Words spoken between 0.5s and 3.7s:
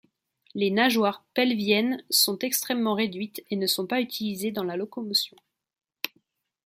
Les nageoires pelviennes sont extrêmement réduites et ne